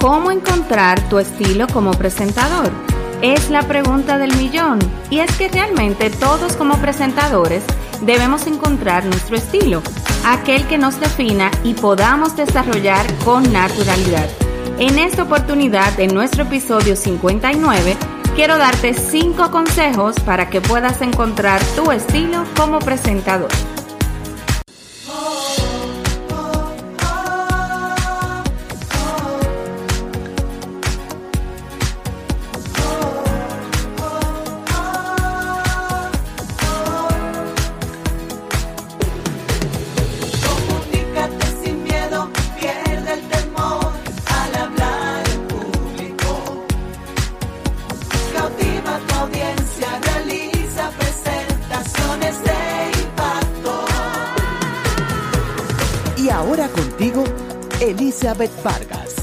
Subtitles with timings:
[0.00, 2.70] ¿Cómo encontrar tu estilo como presentador?
[3.20, 4.78] Es la pregunta del millón.
[5.10, 7.62] Y es que realmente todos como presentadores
[8.00, 9.82] debemos encontrar nuestro estilo,
[10.24, 14.26] aquel que nos defina y podamos desarrollar con naturalidad.
[14.78, 17.94] En esta oportunidad, en nuestro episodio 59,
[18.34, 23.50] quiero darte 5 consejos para que puedas encontrar tu estilo como presentador.
[57.80, 59.16] Elizabeth Vargas,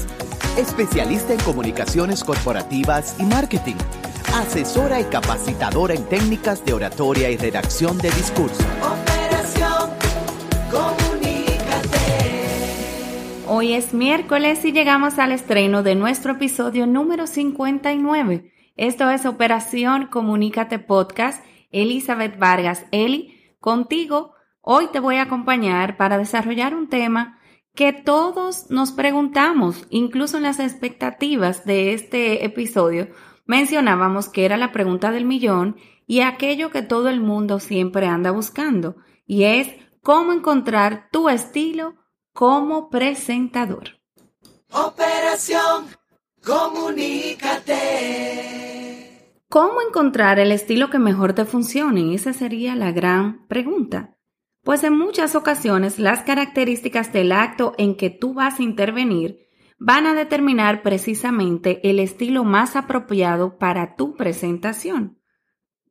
[0.56, 3.76] especialista en comunicaciones corporativas y marketing,
[4.34, 8.64] asesora y capacitadora en técnicas de oratoria y redacción de discurso.
[8.82, 9.90] Operación
[10.72, 11.98] Comunícate.
[13.46, 18.52] Hoy es miércoles y llegamos al estreno de nuestro episodio número 59.
[18.74, 21.44] Esto es Operación Comunícate Podcast.
[21.70, 24.34] Elizabeth Vargas, Eli, contigo.
[24.62, 27.37] Hoy te voy a acompañar para desarrollar un tema
[27.78, 33.06] que todos nos preguntamos, incluso en las expectativas de este episodio,
[33.46, 38.32] mencionábamos que era la pregunta del millón y aquello que todo el mundo siempre anda
[38.32, 39.68] buscando, y es
[40.02, 41.94] cómo encontrar tu estilo
[42.32, 44.00] como presentador.
[44.72, 45.86] Operación,
[46.44, 47.76] comunícate.
[49.48, 52.12] ¿Cómo encontrar el estilo que mejor te funcione?
[52.12, 54.17] Esa sería la gran pregunta
[54.68, 60.06] pues en muchas ocasiones las características del acto en que tú vas a intervenir van
[60.06, 65.22] a determinar precisamente el estilo más apropiado para tu presentación.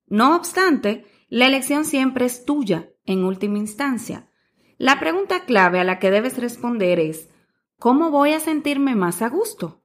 [0.06, 4.30] No obstante, la elección siempre es tuya en última instancia.
[4.78, 7.30] La pregunta clave a la que debes responder es,
[7.80, 9.82] ¿cómo voy a sentirme más a gusto?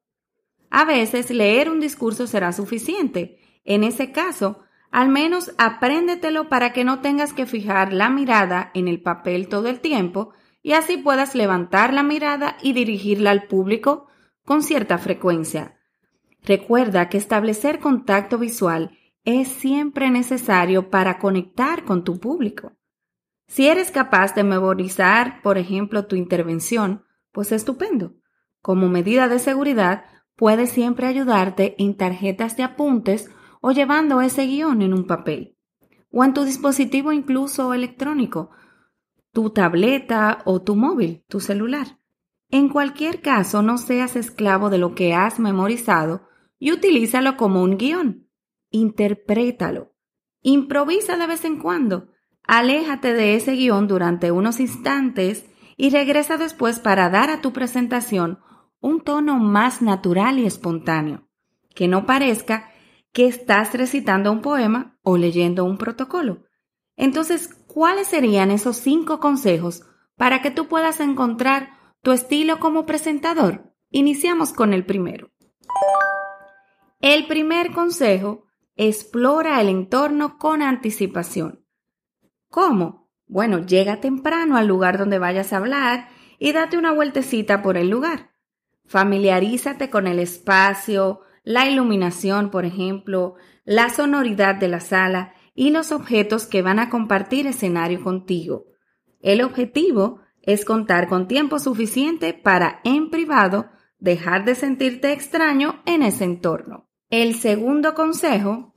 [0.68, 3.38] A veces leer un discurso será suficiente.
[3.64, 8.86] En ese caso, al menos apréndetelo para que no tengas que fijar la mirada en
[8.86, 10.32] el papel todo el tiempo
[10.62, 14.06] y así puedas levantar la mirada y dirigirla al público
[14.44, 15.78] con cierta frecuencia.
[16.44, 22.72] Recuerda que establecer contacto visual es siempre necesario para conectar con tu público.
[23.46, 28.14] Si eres capaz de memorizar, por ejemplo, tu intervención, pues estupendo.
[28.60, 30.04] Como medida de seguridad,
[30.36, 33.30] puede siempre ayudarte en tarjetas de apuntes
[33.62, 35.56] o llevando ese guion en un papel
[36.12, 38.50] o en tu dispositivo incluso electrónico,
[39.32, 41.98] tu tableta o tu móvil, tu celular.
[42.50, 46.28] En cualquier caso, no seas esclavo de lo que has memorizado
[46.58, 48.28] y utilízalo como un guion.
[48.70, 49.94] Interprétalo.
[50.42, 52.08] Improvisa de vez en cuando.
[52.44, 55.46] Aléjate de ese guion durante unos instantes
[55.78, 58.40] y regresa después para dar a tu presentación
[58.80, 61.28] un tono más natural y espontáneo,
[61.74, 62.71] que no parezca
[63.12, 66.44] que estás recitando un poema o leyendo un protocolo.
[66.96, 69.82] Entonces, ¿cuáles serían esos cinco consejos
[70.16, 71.70] para que tú puedas encontrar
[72.02, 73.74] tu estilo como presentador?
[73.90, 75.30] Iniciamos con el primero.
[77.00, 78.46] El primer consejo,
[78.76, 81.66] explora el entorno con anticipación.
[82.48, 83.10] ¿Cómo?
[83.26, 86.08] Bueno, llega temprano al lugar donde vayas a hablar
[86.38, 88.32] y date una vueltecita por el lugar.
[88.84, 95.92] Familiarízate con el espacio, la iluminación, por ejemplo, la sonoridad de la sala y los
[95.92, 98.66] objetos que van a compartir escenario contigo.
[99.20, 106.02] El objetivo es contar con tiempo suficiente para, en privado, dejar de sentirte extraño en
[106.02, 106.88] ese entorno.
[107.08, 108.74] El segundo consejo,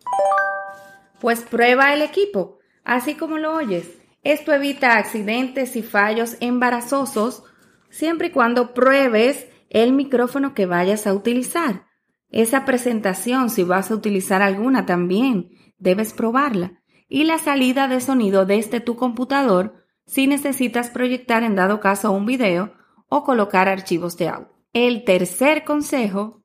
[1.20, 3.90] pues prueba el equipo, así como lo oyes.
[4.22, 7.44] Esto evita accidentes y fallos embarazosos
[7.90, 11.85] siempre y cuando pruebes el micrófono que vayas a utilizar.
[12.30, 16.81] Esa presentación, si vas a utilizar alguna también, debes probarla.
[17.07, 22.25] Y la salida de sonido desde tu computador si necesitas proyectar en dado caso un
[22.25, 22.74] video
[23.10, 24.56] o colocar archivos de audio.
[24.74, 26.44] El tercer consejo,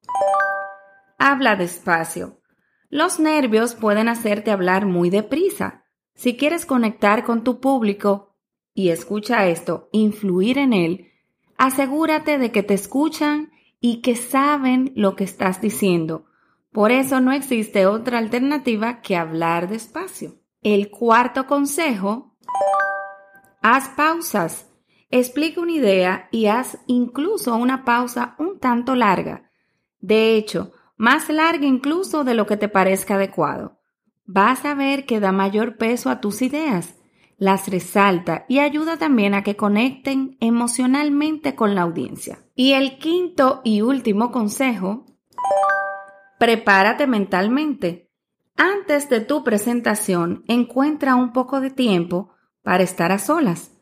[1.18, 2.40] habla despacio.
[2.88, 5.84] Los nervios pueden hacerte hablar muy deprisa.
[6.14, 8.36] Si quieres conectar con tu público,
[8.74, 11.12] y escucha esto, influir en él,
[11.58, 13.50] asegúrate de que te escuchan
[13.80, 16.26] y que saben lo que estás diciendo.
[16.72, 20.36] Por eso no existe otra alternativa que hablar despacio.
[20.62, 22.36] El cuarto consejo,
[23.62, 24.70] haz pausas.
[25.10, 29.50] Explica una idea y haz incluso una pausa un tanto larga.
[29.98, 33.80] De hecho, más larga incluso de lo que te parezca adecuado.
[34.26, 36.99] Vas a ver que da mayor peso a tus ideas,
[37.40, 42.38] las resalta y ayuda también a que conecten emocionalmente con la audiencia.
[42.54, 45.06] Y el quinto y último consejo,
[46.38, 48.10] prepárate mentalmente.
[48.58, 52.28] Antes de tu presentación, encuentra un poco de tiempo
[52.62, 53.72] para estar a solas.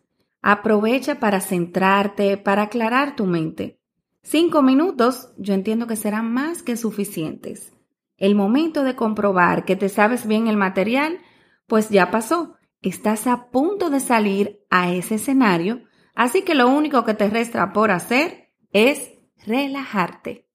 [0.41, 3.81] Aprovecha para centrarte, para aclarar tu mente.
[4.23, 7.73] Cinco minutos yo entiendo que serán más que suficientes.
[8.19, 11.19] El momento de comprobar que te sabes bien el material,
[11.67, 12.58] pues ya pasó.
[12.83, 15.83] Estás a punto de salir a ese escenario,
[16.15, 19.11] así que lo único que te resta por hacer es
[19.45, 20.47] relajarte.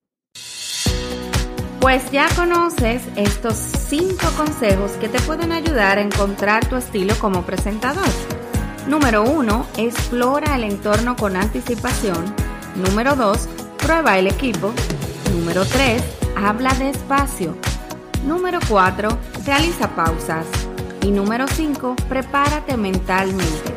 [1.80, 7.42] Pues ya conoces estos cinco consejos que te pueden ayudar a encontrar tu estilo como
[7.42, 8.08] presentador.
[8.88, 9.66] Número 1.
[9.76, 12.24] Explora el entorno con anticipación.
[12.76, 13.48] Número 2.
[13.76, 14.72] Prueba el equipo.
[15.30, 16.02] Número 3.
[16.36, 17.54] Habla despacio.
[18.26, 19.10] Número 4.
[19.44, 20.63] Realiza pausas.
[21.04, 21.96] Y número 5.
[22.08, 23.74] Prepárate mentalmente.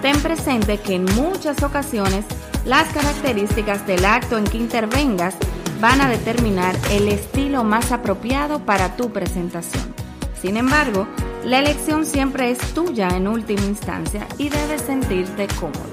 [0.00, 2.24] Ten presente que en muchas ocasiones
[2.64, 5.36] las características del acto en que intervengas
[5.78, 9.94] van a determinar el estilo más apropiado para tu presentación.
[10.40, 11.06] Sin embargo,
[11.44, 15.84] la elección siempre es tuya en última instancia y debes sentirte cómodo.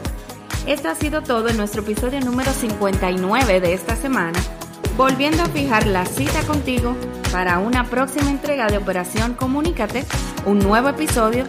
[0.66, 4.40] Esto ha sido todo en nuestro episodio número 59 de esta semana,
[4.96, 6.96] volviendo a fijar la cita contigo
[7.32, 10.06] para una próxima entrega de Operación Comunícate,
[10.48, 11.44] un nuevo episodio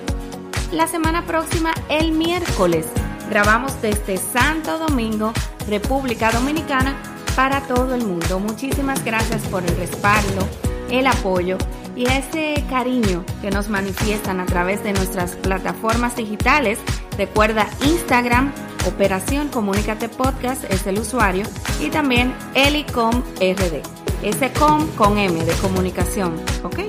[0.73, 2.87] la semana próxima el miércoles.
[3.31, 5.33] Grabamos desde Santo Domingo,
[5.69, 6.97] República Dominicana,
[7.37, 8.41] para todo el mundo.
[8.41, 10.49] Muchísimas gracias por el respaldo,
[10.91, 11.59] el apoyo
[11.95, 16.81] y ese cariño que nos manifiestan a través de nuestras plataformas digitales.
[17.17, 18.53] Recuerda Instagram,
[18.85, 21.47] Operación Comunícate Podcast es el usuario
[21.81, 23.81] y también Elicom RD.
[24.25, 26.35] Ese com con M de comunicación,
[26.65, 26.81] ¿ok?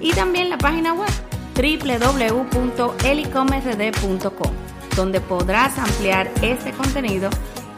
[0.00, 1.10] Y también la página web
[1.56, 4.52] www.elicomrd.com,
[4.94, 7.30] donde podrás ampliar este contenido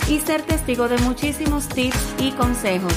[0.09, 2.93] y ser testigo de muchísimos tips y consejos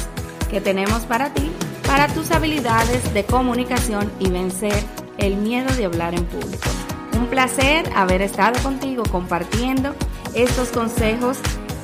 [0.49, 1.51] que tenemos para ti
[1.85, 4.73] para tus habilidades de comunicación y vencer
[5.17, 6.69] el miedo de hablar en público.
[7.17, 9.93] Un placer haber estado contigo compartiendo
[10.33, 11.37] estos consejos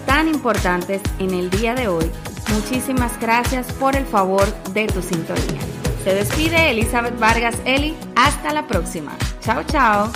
[0.06, 2.10] tan importantes en el día de hoy.
[2.54, 5.77] Muchísimas gracias por el favor de tu sintonía.
[6.08, 7.94] Se despide Elizabeth Vargas Eli.
[8.16, 9.12] Hasta la próxima.
[9.42, 10.10] Chao, chao.